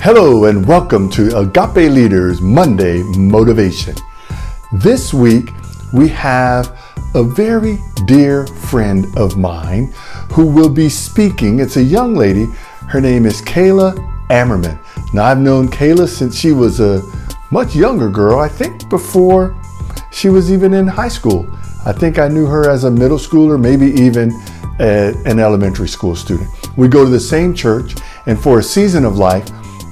Hello, 0.00 0.44
and 0.44 0.64
welcome 0.64 1.10
to 1.10 1.36
Agape 1.36 1.90
Leaders 1.90 2.40
Monday 2.40 3.02
Motivation. 3.02 3.96
This 4.72 5.12
week, 5.12 5.50
we 5.92 6.06
have 6.10 6.78
a 7.16 7.24
very 7.24 7.80
dear 8.06 8.46
friend 8.46 9.06
of 9.18 9.36
mine 9.36 9.92
who 10.30 10.46
will 10.46 10.68
be 10.68 10.88
speaking. 10.88 11.58
It's 11.58 11.78
a 11.78 11.82
young 11.82 12.14
lady. 12.14 12.46
Her 12.86 13.00
name 13.00 13.26
is 13.26 13.42
Kayla 13.42 13.96
Ammerman. 14.28 14.78
Now, 15.12 15.24
I've 15.24 15.40
known 15.40 15.66
Kayla 15.66 16.06
since 16.06 16.38
she 16.38 16.52
was 16.52 16.78
a 16.78 17.02
much 17.50 17.74
younger 17.74 18.08
girl, 18.08 18.38
I 18.38 18.48
think 18.48 18.88
before 18.88 19.60
she 20.12 20.28
was 20.28 20.52
even 20.52 20.74
in 20.74 20.86
high 20.86 21.08
school. 21.08 21.44
I 21.84 21.92
think 21.92 22.20
I 22.20 22.28
knew 22.28 22.46
her 22.46 22.70
as 22.70 22.84
a 22.84 22.90
middle 22.90 23.18
schooler, 23.18 23.60
maybe 23.60 23.86
even 24.00 24.30
an 24.78 25.40
elementary 25.40 25.88
school 25.88 26.14
student. 26.14 26.48
We 26.76 26.86
go 26.86 27.04
to 27.04 27.10
the 27.10 27.18
same 27.18 27.52
church, 27.52 27.96
and 28.26 28.40
for 28.40 28.60
a 28.60 28.62
season 28.62 29.04
of 29.04 29.18
life, 29.18 29.48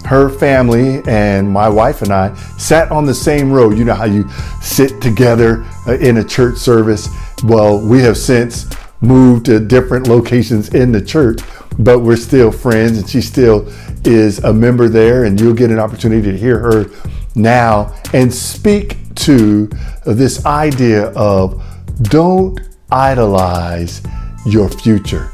her 0.06 0.28
family 0.28 1.02
and 1.06 1.51
my 1.51 1.69
wife 1.69 2.02
and 2.02 2.12
I 2.12 2.34
sat 2.59 2.91
on 2.91 3.05
the 3.05 3.15
same 3.15 3.52
row. 3.52 3.70
You 3.70 3.84
know 3.84 3.95
how 3.95 4.05
you 4.05 4.29
sit 4.62 5.01
together 5.01 5.65
uh, 5.87 5.98
in 5.98 6.19
a 6.19 6.24
church 6.24 6.56
service? 6.56 7.09
Well, 7.45 7.80
we 7.80 8.01
have 8.01 8.16
since 8.16 8.66
moved 9.01 9.46
to 9.46 9.60
different 9.60 10.09
locations 10.09 10.74
in 10.74 10.92
the 10.92 11.02
church, 11.02 11.41
but 11.79 12.01
we're 12.01 12.16
still 12.16 12.51
friends, 12.51 12.98
and 12.98 13.09
she 13.09 13.20
still 13.20 13.69
is 14.05 14.38
a 14.45 14.52
member 14.52 14.88
there, 14.88 15.24
and 15.24 15.41
you'll 15.41 15.55
get 15.55 15.70
an 15.70 15.79
opportunity 15.79 16.30
to 16.30 16.37
hear 16.37 16.59
her 16.59 16.87
now 17.34 17.95
and 18.15 18.32
speak 18.32 18.96
to 19.15 19.68
this 20.07 20.45
idea 20.46 21.09
of 21.10 21.62
don't 22.02 22.60
idolize 22.91 24.02
your 24.46 24.68
future. 24.68 25.30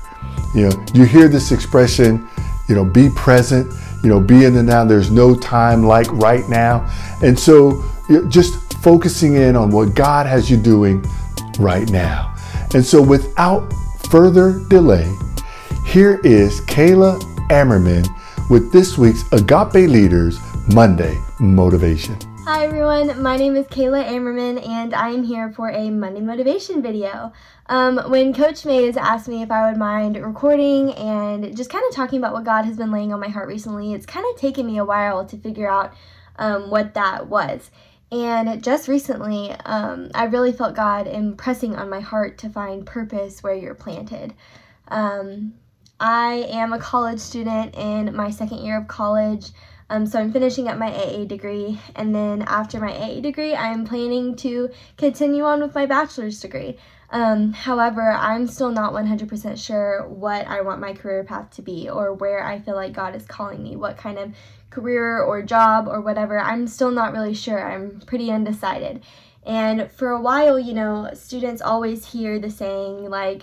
You 0.54 0.68
know, 0.68 0.86
you 0.94 1.04
hear 1.04 1.28
this 1.28 1.52
expression, 1.52 2.28
you 2.68 2.74
know, 2.74 2.84
be 2.84 3.08
present, 3.10 3.72
you 4.02 4.08
know, 4.08 4.20
be 4.20 4.44
in 4.44 4.54
the 4.54 4.62
now. 4.62 4.84
There's 4.84 5.10
no 5.10 5.34
time 5.34 5.84
like 5.84 6.10
right 6.12 6.48
now. 6.48 6.90
And 7.22 7.38
so 7.38 7.84
just 8.28 8.74
focusing 8.82 9.34
in 9.34 9.56
on 9.56 9.70
what 9.70 9.94
God 9.94 10.26
has 10.26 10.50
you 10.50 10.56
doing 10.56 11.04
right 11.58 11.88
now. 11.90 12.34
And 12.74 12.84
so 12.84 13.00
without 13.00 13.72
further 14.10 14.60
delay, 14.68 15.14
here 15.86 16.20
is 16.24 16.60
Kayla 16.62 17.20
Ammerman 17.48 18.06
with 18.50 18.72
this 18.72 18.98
week's 18.98 19.24
Agape 19.32 19.88
Leaders 19.88 20.38
Monday 20.74 21.18
Motivation. 21.38 22.31
Hi 22.44 22.64
everyone, 22.64 23.22
my 23.22 23.36
name 23.36 23.54
is 23.54 23.66
Kayla 23.68 24.04
Ammerman 24.04 24.66
and 24.66 24.92
I 24.94 25.10
am 25.10 25.22
here 25.22 25.52
for 25.52 25.70
a 25.70 25.90
Monday 25.90 26.20
Motivation 26.20 26.82
video. 26.82 27.32
Um, 27.66 27.98
when 28.10 28.34
Coach 28.34 28.64
Mays 28.64 28.96
asked 28.96 29.28
me 29.28 29.42
if 29.42 29.52
I 29.52 29.70
would 29.70 29.78
mind 29.78 30.16
recording 30.16 30.92
and 30.94 31.56
just 31.56 31.70
kind 31.70 31.84
of 31.88 31.94
talking 31.94 32.18
about 32.18 32.32
what 32.32 32.42
God 32.42 32.64
has 32.64 32.76
been 32.76 32.90
laying 32.90 33.12
on 33.12 33.20
my 33.20 33.28
heart 33.28 33.46
recently, 33.46 33.94
it's 33.94 34.06
kind 34.06 34.26
of 34.28 34.40
taken 34.40 34.66
me 34.66 34.78
a 34.78 34.84
while 34.84 35.24
to 35.24 35.36
figure 35.36 35.70
out 35.70 35.94
um, 36.34 36.68
what 36.68 36.94
that 36.94 37.28
was. 37.28 37.70
And 38.10 38.60
just 38.60 38.88
recently, 38.88 39.52
um, 39.64 40.10
I 40.12 40.24
really 40.24 40.52
felt 40.52 40.74
God 40.74 41.06
impressing 41.06 41.76
on 41.76 41.88
my 41.88 42.00
heart 42.00 42.38
to 42.38 42.50
find 42.50 42.84
purpose 42.84 43.44
where 43.44 43.54
you're 43.54 43.76
planted. 43.76 44.34
Um, 44.88 45.54
I 46.00 46.48
am 46.50 46.72
a 46.72 46.80
college 46.80 47.20
student 47.20 47.76
in 47.76 48.16
my 48.16 48.30
second 48.30 48.64
year 48.64 48.78
of 48.78 48.88
college. 48.88 49.50
Um, 49.92 50.06
so 50.06 50.18
I'm 50.18 50.32
finishing 50.32 50.68
up 50.68 50.78
my 50.78 50.90
AA 50.90 51.26
degree, 51.26 51.78
and 51.94 52.14
then 52.14 52.40
after 52.48 52.80
my 52.80 52.96
AA 52.96 53.20
degree, 53.20 53.54
I'm 53.54 53.84
planning 53.84 54.34
to 54.36 54.70
continue 54.96 55.44
on 55.44 55.60
with 55.60 55.74
my 55.74 55.84
bachelor's 55.84 56.40
degree. 56.40 56.78
Um, 57.10 57.52
however, 57.52 58.10
I'm 58.10 58.46
still 58.46 58.70
not 58.70 58.94
100% 58.94 59.62
sure 59.62 60.08
what 60.08 60.46
I 60.46 60.62
want 60.62 60.80
my 60.80 60.94
career 60.94 61.24
path 61.24 61.50
to 61.56 61.62
be 61.62 61.90
or 61.90 62.14
where 62.14 62.42
I 62.42 62.58
feel 62.58 62.74
like 62.74 62.94
God 62.94 63.14
is 63.14 63.26
calling 63.26 63.62
me, 63.62 63.76
what 63.76 63.98
kind 63.98 64.16
of 64.18 64.34
career 64.70 65.20
or 65.20 65.42
job 65.42 65.86
or 65.86 66.00
whatever. 66.00 66.40
I'm 66.40 66.66
still 66.68 66.90
not 66.90 67.12
really 67.12 67.34
sure. 67.34 67.62
I'm 67.62 68.00
pretty 68.06 68.30
undecided. 68.30 69.02
And 69.44 69.90
for 69.92 70.08
a 70.08 70.22
while, 70.22 70.58
you 70.58 70.72
know, 70.72 71.10
students 71.12 71.60
always 71.60 72.12
hear 72.12 72.38
the 72.38 72.48
saying, 72.48 73.10
like, 73.10 73.42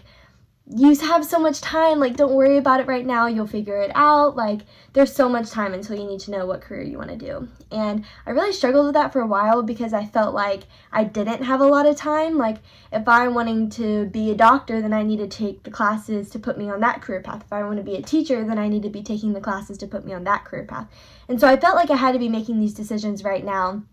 you 0.71 0.95
have 0.95 1.25
so 1.25 1.39
much 1.39 1.61
time 1.61 1.99
like 1.99 2.15
don't 2.15 2.35
worry 2.35 2.57
about 2.57 2.79
it 2.79 2.85
right 2.85 3.05
now 3.05 3.25
you'll 3.25 3.47
figure 3.47 3.81
it 3.81 3.91
out 3.95 4.35
like 4.35 4.61
there's 4.93 5.11
so 5.11 5.27
much 5.27 5.49
time 5.49 5.73
until 5.73 5.97
you 5.97 6.05
need 6.05 6.19
to 6.19 6.29
know 6.29 6.45
what 6.45 6.61
career 6.61 6.83
you 6.83 6.97
want 6.97 7.09
to 7.09 7.15
do. 7.15 7.47
And 7.71 8.05
i 8.27 8.29
really 8.29 8.53
struggled 8.53 8.85
with 8.85 8.93
that 8.93 9.11
for 9.11 9.21
a 9.21 9.27
while 9.27 9.63
because 9.63 9.93
i 9.93 10.05
felt 10.05 10.35
like 10.35 10.63
i 10.91 11.03
didn't 11.03 11.43
have 11.43 11.61
a 11.61 11.65
lot 11.65 11.87
of 11.87 11.95
time 11.95 12.37
like 12.37 12.57
if 12.91 13.07
i'm 13.07 13.33
wanting 13.33 13.69
to 13.71 14.05
be 14.07 14.29
a 14.29 14.35
doctor 14.35 14.79
then 14.79 14.93
i 14.93 15.01
need 15.01 15.17
to 15.17 15.27
take 15.27 15.63
the 15.63 15.71
classes 15.71 16.29
to 16.29 16.39
put 16.39 16.57
me 16.57 16.69
on 16.69 16.81
that 16.81 17.01
career 17.01 17.21
path. 17.21 17.43
If 17.43 17.51
i 17.51 17.63
want 17.63 17.77
to 17.77 17.83
be 17.83 17.95
a 17.95 18.01
teacher 18.03 18.43
then 18.43 18.59
i 18.59 18.67
need 18.67 18.83
to 18.83 18.89
be 18.89 19.01
taking 19.01 19.33
the 19.33 19.41
classes 19.41 19.77
to 19.79 19.87
put 19.87 20.05
me 20.05 20.13
on 20.13 20.23
that 20.25 20.45
career 20.45 20.65
path. 20.65 20.87
And 21.27 21.39
so 21.39 21.47
i 21.47 21.57
felt 21.57 21.77
like 21.77 21.89
i 21.89 21.95
had 21.95 22.11
to 22.11 22.19
be 22.19 22.29
making 22.29 22.59
these 22.59 22.75
decisions 22.75 23.23
right 23.23 23.43
now 23.43 23.83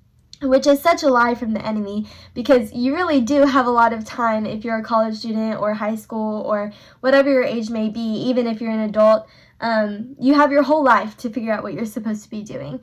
which 0.43 0.67
is 0.67 0.81
such 0.81 1.03
a 1.03 1.09
lie 1.09 1.35
from 1.35 1.53
the 1.53 1.65
enemy 1.65 2.07
because 2.35 2.73
you 2.73 2.95
really 2.95 3.21
do 3.21 3.47
have 3.47 3.67
a 3.67 3.71
lot 3.71 3.93
of 3.93 4.05
time 4.05 4.47
if 4.47 4.65
you're 4.65 4.79
a 4.79 4.83
college 4.83 5.17
student 5.17 5.61
or 5.61 5.75
high 5.75 5.95
school 5.95 6.43
or 6.43 6.73
whatever 7.01 7.31
your 7.31 7.45
age 7.45 7.71
may 7.71 7.89
be, 7.89 8.01
even 8.01 8.47
if 8.47 8.61
you're 8.61 8.71
an 8.71 8.81
adult. 8.81 9.27
Um, 9.61 10.17
you 10.21 10.35
have 10.35 10.53
your 10.53 10.63
whole 10.63 10.85
life 10.85 11.17
to 11.19 11.31
figure 11.31 11.53
out 11.53 11.63
what 11.63 11.73
you're 11.73 11.87
supposed 11.87 12.23
to 12.25 12.31
be 12.31 12.43
doing. 12.43 12.81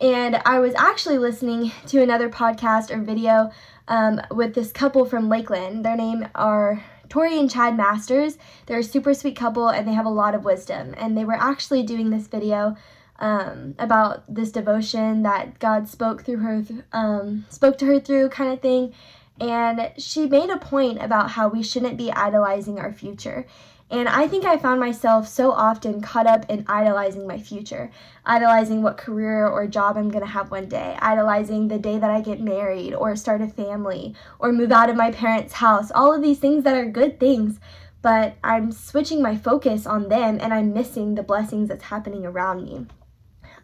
And 0.00 0.40
I 0.44 0.60
was 0.60 0.74
actually 0.74 1.18
listening 1.18 1.72
to 1.86 2.02
another 2.02 2.28
podcast 2.28 2.90
or 2.90 3.00
video 3.00 3.50
um, 3.88 4.20
with 4.30 4.54
this 4.54 4.72
couple 4.72 5.04
from 5.04 5.28
Lakeland. 5.28 5.84
Their 5.84 5.96
name 5.96 6.28
are 6.34 6.84
Tori 7.08 7.38
and 7.38 7.50
Chad 7.50 7.76
Masters. 7.76 8.38
They're 8.66 8.78
a 8.78 8.84
super 8.84 9.14
sweet 9.14 9.36
couple 9.36 9.68
and 9.68 9.88
they 9.88 9.92
have 9.92 10.06
a 10.06 10.10
lot 10.10 10.34
of 10.34 10.44
wisdom. 10.44 10.94
And 10.96 11.16
they 11.16 11.24
were 11.24 11.34
actually 11.34 11.82
doing 11.82 12.10
this 12.10 12.28
video 12.28 12.76
um, 13.18 13.74
about 13.78 14.22
this 14.32 14.52
devotion 14.52 15.22
that 15.22 15.58
God 15.58 15.88
spoke 15.88 16.24
through 16.24 16.38
her, 16.38 16.64
um, 16.92 17.46
spoke 17.48 17.78
to 17.78 17.86
her 17.86 18.00
through, 18.00 18.28
kind 18.28 18.52
of 18.52 18.60
thing. 18.60 18.94
And 19.40 19.92
she 19.96 20.26
made 20.26 20.50
a 20.50 20.58
point 20.58 21.02
about 21.02 21.30
how 21.30 21.48
we 21.48 21.62
shouldn't 21.62 21.96
be 21.96 22.10
idolizing 22.10 22.78
our 22.78 22.92
future. 22.92 23.46
And 23.90 24.06
I 24.06 24.28
think 24.28 24.44
I 24.44 24.58
found 24.58 24.80
myself 24.80 25.26
so 25.26 25.50
often 25.50 26.02
caught 26.02 26.26
up 26.26 26.44
in 26.50 26.64
idolizing 26.68 27.26
my 27.26 27.38
future, 27.38 27.90
idolizing 28.26 28.82
what 28.82 28.98
career 28.98 29.46
or 29.46 29.66
job 29.66 29.96
I'm 29.96 30.10
to 30.10 30.26
have 30.26 30.50
one 30.50 30.68
day, 30.68 30.98
idolizing 31.00 31.68
the 31.68 31.78
day 31.78 31.98
that 31.98 32.10
I 32.10 32.20
get 32.20 32.40
married 32.40 32.92
or 32.92 33.16
start 33.16 33.40
a 33.40 33.46
family 33.46 34.14
or 34.38 34.52
move 34.52 34.72
out 34.72 34.90
of 34.90 34.96
my 34.96 35.10
parents' 35.10 35.54
house. 35.54 35.90
All 35.90 36.12
of 36.12 36.20
these 36.20 36.38
things 36.38 36.64
that 36.64 36.76
are 36.76 36.84
good 36.84 37.18
things, 37.18 37.60
but 38.02 38.36
I'm 38.44 38.72
switching 38.72 39.22
my 39.22 39.36
focus 39.36 39.86
on 39.86 40.10
them 40.10 40.38
and 40.38 40.52
I'm 40.52 40.74
missing 40.74 41.14
the 41.14 41.22
blessings 41.22 41.68
that's 41.68 41.84
happening 41.84 42.26
around 42.26 42.64
me. 42.64 42.86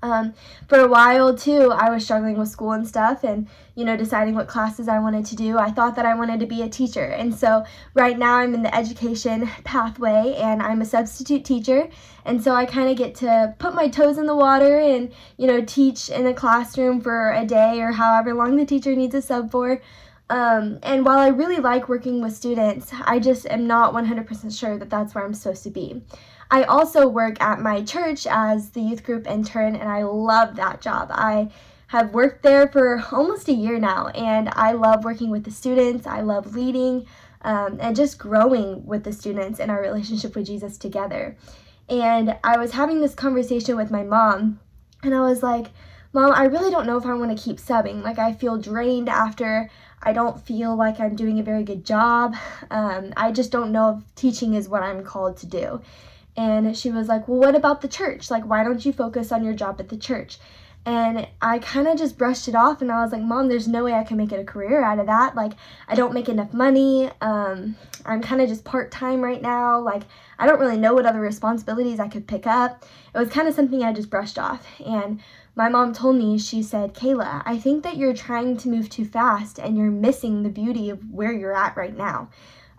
Um, 0.04 0.34
for 0.68 0.80
a 0.80 0.86
while 0.86 1.34
too, 1.34 1.72
I 1.72 1.88
was 1.88 2.04
struggling 2.04 2.36
with 2.36 2.48
school 2.48 2.72
and 2.72 2.86
stuff, 2.86 3.24
and 3.24 3.48
you 3.74 3.86
know, 3.86 3.96
deciding 3.96 4.34
what 4.34 4.48
classes 4.48 4.86
I 4.86 4.98
wanted 4.98 5.24
to 5.26 5.36
do. 5.36 5.56
I 5.56 5.70
thought 5.70 5.96
that 5.96 6.04
I 6.04 6.14
wanted 6.14 6.40
to 6.40 6.46
be 6.46 6.60
a 6.60 6.68
teacher, 6.68 7.04
and 7.04 7.34
so 7.34 7.64
right 7.94 8.18
now 8.18 8.34
I'm 8.34 8.52
in 8.52 8.62
the 8.62 8.74
education 8.74 9.48
pathway, 9.64 10.36
and 10.36 10.60
I'm 10.60 10.82
a 10.82 10.84
substitute 10.84 11.46
teacher, 11.46 11.88
and 12.26 12.44
so 12.44 12.54
I 12.54 12.66
kind 12.66 12.90
of 12.90 12.98
get 12.98 13.14
to 13.16 13.54
put 13.58 13.74
my 13.74 13.88
toes 13.88 14.18
in 14.18 14.26
the 14.26 14.36
water 14.36 14.78
and 14.78 15.10
you 15.38 15.46
know, 15.46 15.64
teach 15.64 16.10
in 16.10 16.26
a 16.26 16.34
classroom 16.34 17.00
for 17.00 17.32
a 17.32 17.46
day 17.46 17.80
or 17.80 17.92
however 17.92 18.34
long 18.34 18.56
the 18.56 18.66
teacher 18.66 18.94
needs 18.94 19.14
a 19.14 19.22
sub 19.22 19.50
for. 19.50 19.80
Um, 20.28 20.78
and 20.82 21.04
while 21.04 21.18
I 21.18 21.28
really 21.28 21.58
like 21.58 21.88
working 21.88 22.20
with 22.20 22.34
students, 22.34 22.92
I 23.06 23.18
just 23.20 23.46
am 23.46 23.66
not 23.66 23.94
100% 23.94 24.58
sure 24.58 24.78
that 24.78 24.90
that's 24.90 25.14
where 25.14 25.24
I'm 25.24 25.34
supposed 25.34 25.62
to 25.64 25.70
be. 25.70 26.02
I 26.50 26.64
also 26.64 27.08
work 27.08 27.40
at 27.40 27.60
my 27.60 27.82
church 27.82 28.26
as 28.26 28.70
the 28.70 28.80
youth 28.80 29.02
group 29.02 29.26
intern, 29.26 29.74
and 29.76 29.88
I 29.88 30.02
love 30.02 30.56
that 30.56 30.80
job. 30.80 31.10
I 31.10 31.50
have 31.88 32.14
worked 32.14 32.42
there 32.42 32.68
for 32.68 33.02
almost 33.12 33.48
a 33.48 33.52
year 33.52 33.78
now, 33.78 34.08
and 34.08 34.48
I 34.50 34.72
love 34.72 35.04
working 35.04 35.30
with 35.30 35.44
the 35.44 35.50
students. 35.50 36.06
I 36.06 36.20
love 36.20 36.54
leading 36.54 37.06
um, 37.42 37.78
and 37.80 37.94
just 37.94 38.18
growing 38.18 38.84
with 38.86 39.04
the 39.04 39.12
students 39.12 39.60
in 39.60 39.70
our 39.70 39.80
relationship 39.80 40.34
with 40.34 40.46
Jesus 40.46 40.78
together. 40.78 41.36
And 41.88 42.36
I 42.42 42.56
was 42.56 42.72
having 42.72 43.00
this 43.00 43.14
conversation 43.14 43.76
with 43.76 43.90
my 43.90 44.02
mom, 44.02 44.60
and 45.02 45.14
I 45.14 45.20
was 45.20 45.42
like, 45.42 45.68
Mom, 46.14 46.32
I 46.32 46.44
really 46.44 46.70
don't 46.70 46.86
know 46.86 46.96
if 46.96 47.06
I 47.06 47.14
want 47.14 47.36
to 47.36 47.44
keep 47.44 47.56
subbing. 47.56 48.04
Like, 48.04 48.20
I 48.20 48.34
feel 48.34 48.56
drained 48.56 49.08
after. 49.08 49.68
I 50.00 50.12
don't 50.12 50.40
feel 50.40 50.76
like 50.76 51.00
I'm 51.00 51.16
doing 51.16 51.40
a 51.40 51.42
very 51.42 51.64
good 51.64 51.84
job. 51.84 52.36
Um, 52.70 53.12
I 53.16 53.32
just 53.32 53.50
don't 53.50 53.72
know 53.72 53.98
if 53.98 54.14
teaching 54.14 54.54
is 54.54 54.68
what 54.68 54.84
I'm 54.84 55.02
called 55.02 55.36
to 55.38 55.46
do. 55.46 55.80
And 56.36 56.76
she 56.76 56.90
was 56.90 57.08
like, 57.08 57.28
Well, 57.28 57.38
what 57.38 57.54
about 57.54 57.80
the 57.80 57.88
church? 57.88 58.30
Like, 58.30 58.44
why 58.44 58.64
don't 58.64 58.84
you 58.84 58.92
focus 58.92 59.32
on 59.32 59.44
your 59.44 59.54
job 59.54 59.76
at 59.80 59.88
the 59.88 59.96
church? 59.96 60.38
And 60.86 61.26
I 61.40 61.60
kind 61.60 61.88
of 61.88 61.96
just 61.96 62.18
brushed 62.18 62.46
it 62.46 62.54
off 62.54 62.82
and 62.82 62.92
I 62.92 63.02
was 63.02 63.10
like, 63.10 63.22
Mom, 63.22 63.48
there's 63.48 63.66
no 63.66 63.84
way 63.84 63.94
I 63.94 64.04
can 64.04 64.18
make 64.18 64.32
it 64.32 64.40
a 64.40 64.44
career 64.44 64.84
out 64.84 64.98
of 64.98 65.06
that. 65.06 65.34
Like, 65.34 65.52
I 65.88 65.94
don't 65.94 66.12
make 66.12 66.28
enough 66.28 66.52
money. 66.52 67.10
Um, 67.22 67.76
I'm 68.04 68.20
kind 68.20 68.42
of 68.42 68.48
just 68.48 68.64
part 68.64 68.90
time 68.90 69.22
right 69.22 69.40
now. 69.40 69.80
Like, 69.80 70.02
I 70.38 70.46
don't 70.46 70.60
really 70.60 70.76
know 70.76 70.92
what 70.92 71.06
other 71.06 71.20
responsibilities 71.20 72.00
I 72.00 72.08
could 72.08 72.26
pick 72.26 72.46
up. 72.46 72.84
It 73.14 73.18
was 73.18 73.30
kind 73.30 73.48
of 73.48 73.54
something 73.54 73.82
I 73.82 73.94
just 73.94 74.10
brushed 74.10 74.38
off. 74.38 74.66
And 74.84 75.20
my 75.56 75.70
mom 75.70 75.94
told 75.94 76.16
me, 76.16 76.36
she 76.38 76.62
said, 76.62 76.94
Kayla, 76.94 77.42
I 77.46 77.58
think 77.58 77.82
that 77.84 77.96
you're 77.96 78.12
trying 78.12 78.58
to 78.58 78.68
move 78.68 78.90
too 78.90 79.06
fast 79.06 79.58
and 79.58 79.78
you're 79.78 79.90
missing 79.90 80.42
the 80.42 80.50
beauty 80.50 80.90
of 80.90 81.10
where 81.10 81.32
you're 81.32 81.56
at 81.56 81.76
right 81.78 81.96
now. 81.96 82.28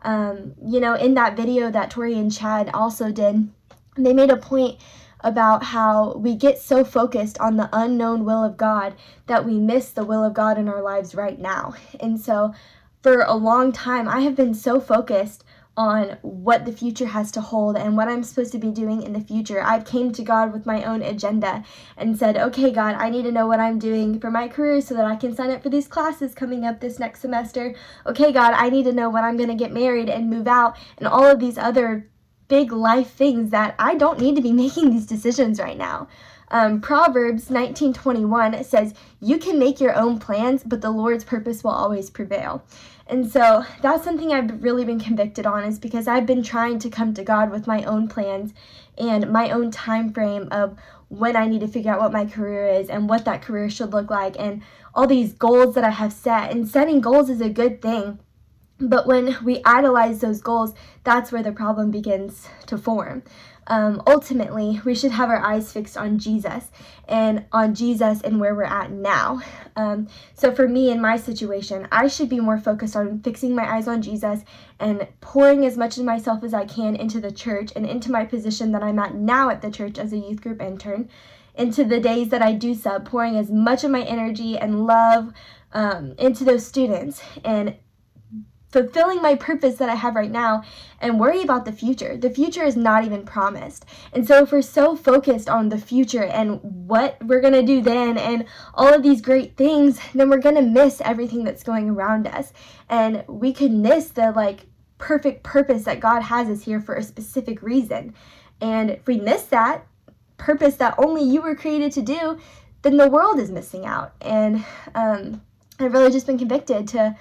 Um, 0.06 0.54
you 0.64 0.80
know, 0.80 0.94
in 0.94 1.16
that 1.16 1.36
video 1.36 1.72
that 1.72 1.90
Tori 1.90 2.14
and 2.14 2.32
Chad 2.32 2.70
also 2.74 3.12
did, 3.12 3.50
they 3.98 4.14
made 4.14 4.30
a 4.30 4.38
point 4.38 4.80
about 5.22 5.64
how 5.64 6.14
we 6.18 6.36
get 6.36 6.60
so 6.60 6.84
focused 6.84 7.40
on 7.40 7.58
the 7.58 7.70
unknown 7.74 8.24
will 8.24 8.44
of 8.44 8.58
God 8.58 8.94
that 9.26 9.46
we 9.46 9.58
miss 9.58 9.90
the 9.92 10.06
will 10.06 10.24
of 10.24 10.36
God 10.36 10.60
in 10.60 10.70
our 10.70 10.82
lives 10.82 11.16
right 11.16 11.40
now. 11.40 11.74
And 12.00 12.22
so, 12.22 12.54
for 13.02 13.22
a 13.22 13.36
long 13.36 13.72
time, 13.72 14.08
I 14.08 14.22
have 14.22 14.36
been 14.36 14.54
so 14.54 14.80
focused 14.80 15.44
on 15.78 16.18
what 16.22 16.66
the 16.66 16.72
future 16.72 17.06
has 17.06 17.32
to 17.32 17.42
hold 17.42 17.76
and 17.76 17.98
what 17.98 18.08
I'm 18.08 18.24
supposed 18.24 18.54
to 18.54 18.58
be 18.58 18.72
doing 18.72 19.02
in 19.02 19.12
the 19.12 19.20
future. 19.20 19.62
I 19.62 19.82
came 19.82 20.14
to 20.14 20.24
God 20.24 20.54
with 20.54 20.66
my 20.66 20.84
own 20.84 21.02
agenda 21.02 21.64
and 21.98 22.18
said, 22.18 22.38
"Okay, 22.38 22.72
God, 22.72 22.96
I 22.96 23.10
need 23.10 23.24
to 23.24 23.32
know 23.32 23.46
what 23.48 23.60
I'm 23.60 23.78
doing 23.78 24.20
for 24.20 24.32
my 24.32 24.48
career 24.48 24.80
so 24.80 24.96
that 24.96 25.06
I 25.06 25.16
can 25.18 25.36
sign 25.36 25.52
up 25.52 25.62
for 25.62 25.70
these 25.70 25.88
classes 25.88 26.34
coming 26.34 26.66
up 26.66 26.80
this 26.80 26.98
next 27.00 27.22
semester. 27.22 27.76
Okay, 28.06 28.32
God, 28.32 28.54
I 28.54 28.70
need 28.70 28.84
to 28.84 28.94
know 28.94 29.10
when 29.10 29.26
I'm 29.26 29.38
going 29.38 29.50
to 29.50 29.56
get 29.56 29.74
married 29.74 30.10
and 30.10 30.30
move 30.30 30.48
out 30.48 30.78
and 30.98 31.08
all 31.08 31.26
of 31.26 31.40
these 31.40 31.58
other 31.58 32.08
big 32.48 32.72
life 32.72 33.12
things 33.12 33.50
that 33.50 33.76
I 33.78 33.96
don't 33.96 34.20
need 34.20 34.36
to 34.36 34.42
be 34.42 34.54
making 34.64 34.92
these 34.92 35.06
decisions 35.06 35.60
right 35.60 35.78
now." 35.78 36.08
Um, 36.52 36.80
Proverbs 36.82 37.50
19:21 37.50 38.64
says, 38.64 38.94
"You 39.20 39.38
can 39.38 39.60
make 39.60 39.80
your 39.80 39.96
own 39.96 40.20
plans, 40.20 40.64
but 40.64 40.82
the 40.82 40.92
Lord's 40.92 41.24
purpose 41.24 41.64
will 41.64 41.72
always 41.72 42.10
prevail." 42.10 42.64
And 43.08 43.30
so 43.32 43.64
that's 43.82 44.04
something 44.04 44.34
I've 44.34 44.64
really 44.64 44.84
been 44.84 45.00
convicted 45.00 45.46
on 45.46 45.64
is 45.64 45.78
because 45.78 46.08
I've 46.08 46.26
been 46.26 46.42
trying 46.42 46.80
to 46.80 46.90
come 46.90 47.14
to 47.14 47.24
God 47.24 47.52
with 47.52 47.68
my 47.68 47.84
own 47.84 48.08
plans 48.08 48.54
and 48.98 49.32
my 49.32 49.52
own 49.52 49.70
time 49.70 50.12
frame 50.12 50.48
of 50.52 50.76
when 51.10 51.36
I 51.36 51.48
need 51.48 51.62
to 51.62 51.68
figure 51.68 51.92
out 51.92 52.00
what 52.00 52.12
my 52.12 52.26
career 52.26 52.66
is 52.66 52.90
and 52.90 53.08
what 53.08 53.26
that 53.26 53.44
career 53.44 53.70
should 53.70 53.94
look 53.94 54.10
like 54.10 54.36
and 54.40 54.62
all 54.96 55.06
these 55.06 55.34
goals 55.34 55.76
that 55.76 55.84
I 55.84 55.92
have 55.92 56.14
set. 56.14 56.52
And 56.52 56.68
setting 56.68 57.00
goals 57.00 57.30
is 57.30 57.42
a 57.42 57.50
good 57.50 57.82
thing. 57.82 58.20
But 58.80 59.08
when 59.08 59.38
we 59.44 59.62
idolize 59.64 60.20
those 60.20 60.42
goals, 60.42 60.74
that's 61.04 61.32
where 61.32 61.44
the 61.44 61.52
problem 61.52 61.92
begins 61.92 62.48
to 62.68 62.78
form 62.78 63.24
um, 63.68 64.04
ultimately, 64.06 64.80
we 64.86 64.94
should 64.94 65.12
have 65.12 65.30
our 65.30 65.44
eyes 65.44 65.72
fixed 65.72 65.98
on 65.98 66.20
Jesus 66.20 66.70
and 67.08 67.46
on 67.52 67.74
Jesus 67.74 68.22
and 68.22 68.40
where 68.40 68.54
we're 68.54 68.64
at 68.64 68.92
now. 68.92 69.42
Um, 69.76 70.08
so, 70.36 70.54
for 70.54 70.68
me 70.68 70.92
in 70.92 71.02
my 71.02 71.18
situation, 71.18 71.88
I 71.92 72.08
should 72.08 72.30
be 72.30 72.40
more 72.40 72.60
focused 72.60 72.96
on 72.96 73.22
fixing 73.22 73.56
my 73.56 73.76
eyes 73.76 73.88
on 73.88 74.02
Jesus 74.02 74.42
and 74.80 75.08
pouring 75.20 75.66
as 75.66 75.78
much 75.78 75.98
of 75.98 76.06
myself 76.06 76.44
as 76.44 76.54
I 76.54 76.66
can 76.66 76.96
into 76.96 77.20
the 77.20 77.32
church 77.32 77.72
and 77.76 77.86
into 77.86 78.12
my 78.12 78.26
position 78.26 78.72
that 78.74 78.84
I'm 78.84 79.00
at 79.00 79.16
now 79.16 79.50
at 79.50 79.62
the 79.62 79.72
church 79.72 79.98
as 79.98 80.14
a 80.14 80.18
youth 80.18 80.42
group 80.42 80.62
intern. 80.62 81.10
Into 81.56 81.86
the 81.86 82.02
days 82.02 82.30
that 82.30 82.42
I 82.42 82.52
do 82.52 82.76
sub, 82.76 83.06
pouring 83.06 83.38
as 83.38 83.50
much 83.50 83.86
of 83.86 83.92
my 83.92 84.02
energy 84.02 84.58
and 84.58 84.86
love 84.86 85.32
um, 85.72 86.14
into 86.20 86.44
those 86.44 86.66
students 86.66 87.22
and 87.46 87.76
fulfilling 88.76 89.22
my 89.22 89.36
purpose 89.36 89.76
that 89.76 89.88
I 89.88 89.96
have 89.96 90.16
right 90.16 90.30
now 90.30 90.62
and 91.00 91.18
worry 91.18 91.42
about 91.42 91.64
the 91.64 91.72
future. 91.72 92.18
The 92.18 92.30
future 92.30 92.66
is 92.66 92.76
not 92.76 93.06
even 93.06 93.24
promised. 93.24 93.86
And 94.12 94.28
so 94.28 94.44
if 94.44 94.52
we're 94.52 94.62
so 94.62 94.98
focused 94.98 95.50
on 95.50 95.70
the 95.70 95.78
future 95.78 96.26
and 96.26 96.60
what 96.62 97.16
we're 97.24 97.40
going 97.40 97.54
to 97.54 97.64
do 97.64 97.82
then 97.82 98.18
and 98.18 98.44
all 98.74 98.94
of 98.94 99.02
these 99.02 99.22
great 99.22 99.56
things, 99.56 99.98
then 100.14 100.30
we're 100.30 100.40
going 100.40 100.56
to 100.56 100.62
miss 100.62 101.00
everything 101.06 101.46
that's 101.46 101.64
going 101.64 101.90
around 101.90 102.28
us. 102.28 102.52
And 102.90 103.24
we 103.30 103.54
could 103.54 103.72
miss 103.72 104.10
the 104.10 104.34
like 104.34 104.66
perfect 104.98 105.44
purpose 105.44 105.86
that 105.86 106.02
God 106.02 106.24
has 106.24 106.50
us 106.50 106.66
here 106.66 106.82
for 106.82 106.96
a 106.96 107.04
specific 107.04 107.62
reason. 107.62 108.14
And 108.60 108.92
if 108.92 109.08
we 109.08 109.22
miss 109.22 109.44
that 109.44 109.88
purpose 110.36 110.76
that 110.76 110.96
only 110.98 111.24
you 111.24 111.40
were 111.40 111.56
created 111.56 111.94
to 111.94 112.02
do, 112.02 112.40
then 112.82 112.98
the 112.98 113.08
world 113.08 113.40
is 113.40 113.52
missing 113.52 113.86
out. 113.86 114.16
And 114.20 114.66
um, 114.94 115.42
I've 115.80 115.94
really 115.94 116.12
just 116.12 116.28
been 116.28 116.38
convicted 116.38 116.90
to 116.90 117.16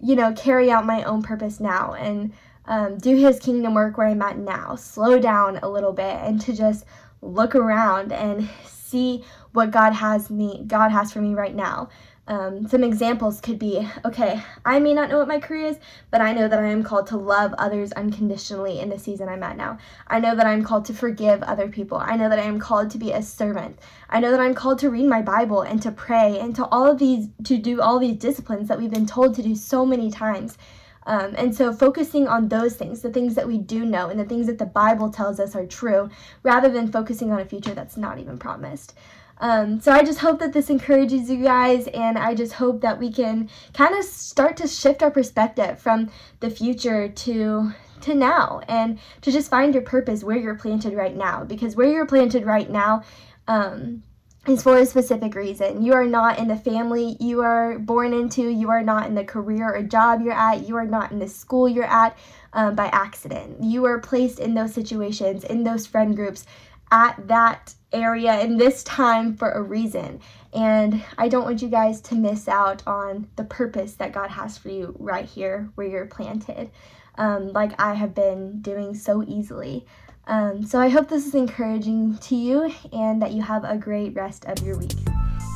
you 0.00 0.16
know, 0.16 0.32
carry 0.32 0.70
out 0.70 0.86
my 0.86 1.02
own 1.04 1.22
purpose 1.22 1.60
now 1.60 1.94
and 1.94 2.32
um, 2.66 2.98
do 2.98 3.16
his 3.16 3.38
kingdom 3.40 3.74
work 3.74 3.96
where 3.98 4.08
I'm 4.08 4.22
at 4.22 4.38
now. 4.38 4.76
Slow 4.76 5.18
down 5.18 5.58
a 5.58 5.68
little 5.68 5.92
bit 5.92 6.16
and 6.22 6.40
to 6.42 6.52
just 6.52 6.84
look 7.22 7.54
around 7.54 8.12
and 8.12 8.48
see 8.64 9.24
what 9.52 9.70
God 9.70 9.92
has 9.92 10.30
me 10.30 10.64
God 10.66 10.90
has 10.90 11.12
for 11.12 11.20
me 11.20 11.34
right 11.34 11.54
now. 11.54 11.88
Um, 12.28 12.68
some 12.68 12.84
examples 12.84 13.40
could 13.40 13.58
be 13.58 13.88
okay, 14.04 14.42
I 14.62 14.80
may 14.80 14.92
not 14.92 15.08
know 15.08 15.16
what 15.16 15.28
my 15.28 15.40
career 15.40 15.68
is, 15.68 15.78
but 16.10 16.20
I 16.20 16.34
know 16.34 16.46
that 16.46 16.58
I 16.58 16.66
am 16.66 16.82
called 16.82 17.06
to 17.06 17.16
love 17.16 17.54
others 17.56 17.90
unconditionally 17.92 18.80
in 18.80 18.90
the 18.90 18.98
season 18.98 19.30
I'm 19.30 19.42
at 19.42 19.56
now. 19.56 19.78
I 20.08 20.20
know 20.20 20.36
that 20.36 20.46
I'm 20.46 20.62
called 20.62 20.84
to 20.86 20.92
forgive 20.92 21.42
other 21.42 21.68
people. 21.68 21.96
I 21.96 22.16
know 22.16 22.28
that 22.28 22.38
I 22.38 22.42
am 22.42 22.60
called 22.60 22.90
to 22.90 22.98
be 22.98 23.12
a 23.12 23.22
servant. 23.22 23.78
I 24.10 24.20
know 24.20 24.30
that 24.30 24.40
I'm 24.40 24.52
called 24.52 24.78
to 24.80 24.90
read 24.90 25.06
my 25.06 25.22
Bible 25.22 25.62
and 25.62 25.80
to 25.80 25.90
pray 25.90 26.38
and 26.38 26.54
to 26.56 26.66
all 26.66 26.84
of 26.84 26.98
these, 26.98 27.28
to 27.44 27.56
do 27.56 27.80
all 27.80 27.98
these 27.98 28.18
disciplines 28.18 28.68
that 28.68 28.78
we've 28.78 28.90
been 28.90 29.06
told 29.06 29.34
to 29.36 29.42
do 29.42 29.54
so 29.54 29.86
many 29.86 30.10
times. 30.10 30.58
Um, 31.06 31.34
and 31.38 31.56
so, 31.56 31.72
focusing 31.72 32.28
on 32.28 32.48
those 32.48 32.74
things, 32.76 33.00
the 33.00 33.10
things 33.10 33.34
that 33.36 33.48
we 33.48 33.56
do 33.56 33.86
know, 33.86 34.10
and 34.10 34.20
the 34.20 34.26
things 34.26 34.46
that 34.46 34.58
the 34.58 34.66
Bible 34.66 35.08
tells 35.08 35.40
us 35.40 35.56
are 35.56 35.64
true, 35.64 36.10
rather 36.42 36.68
than 36.68 36.92
focusing 36.92 37.32
on 37.32 37.40
a 37.40 37.46
future 37.46 37.72
that's 37.72 37.96
not 37.96 38.18
even 38.18 38.36
promised. 38.36 38.92
Um, 39.40 39.80
so 39.80 39.92
I 39.92 40.02
just 40.02 40.18
hope 40.18 40.40
that 40.40 40.52
this 40.52 40.70
encourages 40.70 41.30
you 41.30 41.42
guys, 41.42 41.86
and 41.88 42.18
I 42.18 42.34
just 42.34 42.54
hope 42.54 42.80
that 42.80 42.98
we 42.98 43.12
can 43.12 43.48
kind 43.72 43.94
of 43.94 44.04
start 44.04 44.56
to 44.58 44.68
shift 44.68 45.02
our 45.02 45.10
perspective 45.10 45.78
from 45.78 46.10
the 46.40 46.50
future 46.50 47.08
to 47.08 47.72
to 48.00 48.14
now, 48.14 48.60
and 48.68 48.98
to 49.22 49.32
just 49.32 49.50
find 49.50 49.74
your 49.74 49.82
purpose 49.82 50.22
where 50.22 50.36
you're 50.36 50.54
planted 50.54 50.94
right 50.94 51.16
now. 51.16 51.44
Because 51.44 51.74
where 51.76 51.90
you're 51.90 52.06
planted 52.06 52.44
right 52.44 52.70
now. 52.70 53.02
Um, 53.46 54.02
is 54.46 54.62
for 54.62 54.78
a 54.78 54.86
specific 54.86 55.34
reason. 55.34 55.82
You 55.82 55.92
are 55.92 56.06
not 56.06 56.38
in 56.38 56.48
the 56.48 56.56
family 56.56 57.16
you 57.20 57.40
are 57.40 57.78
born 57.78 58.12
into. 58.12 58.48
You 58.48 58.70
are 58.70 58.82
not 58.82 59.06
in 59.06 59.14
the 59.14 59.24
career 59.24 59.74
or 59.74 59.82
job 59.82 60.22
you're 60.22 60.32
at. 60.32 60.66
You 60.66 60.76
are 60.76 60.86
not 60.86 61.12
in 61.12 61.18
the 61.18 61.28
school 61.28 61.68
you're 61.68 61.84
at 61.84 62.16
um, 62.52 62.74
by 62.74 62.86
accident. 62.86 63.62
You 63.62 63.84
are 63.84 63.98
placed 63.98 64.38
in 64.38 64.54
those 64.54 64.72
situations, 64.72 65.44
in 65.44 65.64
those 65.64 65.86
friend 65.86 66.16
groups, 66.16 66.46
at 66.90 67.26
that 67.28 67.74
area 67.92 68.40
in 68.40 68.56
this 68.56 68.82
time 68.84 69.36
for 69.36 69.50
a 69.52 69.62
reason. 69.62 70.20
And 70.52 71.02
I 71.16 71.28
don't 71.28 71.44
want 71.44 71.62
you 71.62 71.68
guys 71.68 72.00
to 72.02 72.14
miss 72.14 72.48
out 72.48 72.82
on 72.86 73.28
the 73.36 73.44
purpose 73.44 73.94
that 73.94 74.12
God 74.12 74.30
has 74.30 74.56
for 74.56 74.70
you 74.70 74.94
right 74.98 75.24
here 75.24 75.68
where 75.74 75.86
you're 75.86 76.06
planted, 76.06 76.70
um, 77.16 77.52
like 77.52 77.78
I 77.80 77.94
have 77.94 78.14
been 78.14 78.60
doing 78.60 78.94
so 78.94 79.22
easily. 79.22 79.86
Um, 80.26 80.62
so 80.62 80.78
I 80.78 80.88
hope 80.88 81.08
this 81.08 81.26
is 81.26 81.34
encouraging 81.34 82.18
to 82.18 82.36
you 82.36 82.72
and 82.92 83.20
that 83.22 83.32
you 83.32 83.42
have 83.42 83.64
a 83.64 83.76
great 83.76 84.14
rest 84.14 84.44
of 84.44 84.64
your 84.64 84.78
week. 84.78 84.92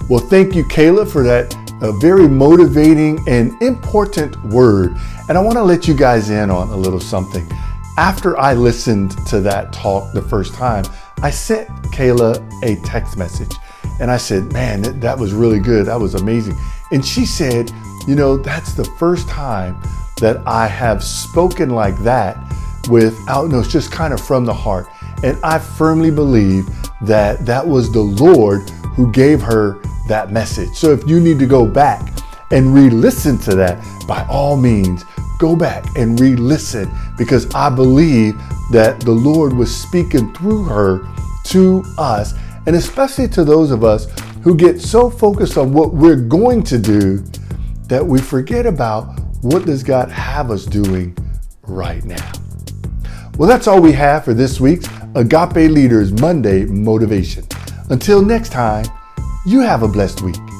Well, 0.09 0.21
thank 0.21 0.55
you, 0.55 0.65
Kayla, 0.65 1.11
for 1.11 1.23
that 1.23 1.55
uh, 1.83 1.93
very 1.93 2.29
motivating 2.29 3.19
and 3.29 3.61
important 3.63 4.43
word. 4.47 4.97
And 5.29 5.37
I 5.37 5.41
want 5.41 5.57
to 5.57 5.63
let 5.63 5.87
you 5.87 5.95
guys 5.95 6.31
in 6.31 6.51
on 6.51 6.69
a 6.69 6.77
little 6.77 7.01
something. 7.01 7.47
After 7.99 8.39
I 8.39 8.55
listened 8.55 9.11
to 9.27 9.41
that 9.41 9.73
talk 9.73 10.13
the 10.13 10.23
first 10.23 10.55
time, 10.55 10.85
I 11.23 11.31
sent 11.31 11.69
Kayla 11.93 12.43
a 12.65 12.77
text 12.85 13.17
message 13.17 13.55
and 14.01 14.11
I 14.11 14.17
said, 14.17 14.53
Man, 14.53 14.83
that, 14.83 15.01
that 15.01 15.19
was 15.19 15.33
really 15.33 15.61
good. 15.61 15.87
That 15.87 16.01
was 16.01 16.15
amazing. 16.15 16.57
And 16.91 17.05
she 17.05 17.25
said, 17.25 17.71
You 18.09 18.17
know, 18.17 18.37
that's 18.37 18.73
the 18.73 18.85
first 18.99 19.29
time 19.29 19.81
that 20.21 20.43
I 20.47 20.67
have 20.67 21.03
spoken 21.03 21.71
like 21.71 21.97
that 21.99 22.37
without, 22.91 23.49
no, 23.49 23.61
it's 23.61 23.71
just 23.71 23.93
kind 23.93 24.13
of 24.13 24.21
from 24.21 24.45
the 24.45 24.55
heart. 24.55 24.89
And 25.23 25.39
I 25.45 25.61
firmly 25.61 26.11
believe 26.11 26.69
that 27.03 27.47
that 27.47 27.67
was 27.67 27.93
the 27.93 28.01
Lord 28.01 28.69
who 28.97 29.11
gave 29.13 29.41
her 29.43 29.81
that 30.09 30.33
message. 30.33 30.75
So 30.75 30.93
if 30.93 31.09
you 31.09 31.21
need 31.21 31.39
to 31.39 31.47
go 31.47 31.65
back 31.65 32.13
and 32.51 32.75
re 32.75 32.91
listen 32.91 33.39
to 33.39 33.55
that, 33.55 33.83
by 34.07 34.27
all 34.29 34.57
means, 34.57 35.05
go 35.43 35.57
back 35.57 35.85
and 35.97 36.21
re 36.21 36.37
listen 36.37 36.89
because 37.19 37.53
I 37.53 37.69
believe 37.69 38.35
that 38.71 39.01
the 39.01 39.11
Lord 39.11 39.53
was 39.53 39.75
speaking 39.75 40.33
through 40.35 40.63
her 40.63 41.05
to 41.47 41.83
us, 41.99 42.33
and 42.67 42.77
especially 42.77 43.27
to 43.31 43.43
those 43.43 43.73
of 43.73 43.83
us 43.83 44.07
who 44.45 44.55
get 44.55 44.81
so 44.81 45.11
focused 45.11 45.59
on 45.59 45.73
what 45.73 45.93
we're 45.93 46.15
going 46.15 46.63
to 46.63 46.79
do 46.79 47.25
that 47.89 48.07
we 48.07 48.21
forget 48.21 48.67
about 48.67 49.19
what 49.43 49.67
does 49.67 49.83
God 49.83 50.09
have 50.11 50.53
us 50.53 50.65
doing 50.65 51.17
right 51.63 52.05
now. 52.05 52.33
Well, 53.37 53.49
that's 53.49 53.67
all 53.67 53.83
we 53.83 53.93
have 53.93 54.25
for 54.25 54.35
this 54.35 54.61
week's 54.61 54.87
Agape 55.17 55.57
Leaders 55.73 56.13
Monday 56.13 56.67
Motivation. 56.67 57.45
Until 57.91 58.23
next 58.23 58.53
time, 58.53 58.87
you 59.45 59.59
have 59.59 59.83
a 59.83 59.89
blessed 59.89 60.23
week. 60.23 60.52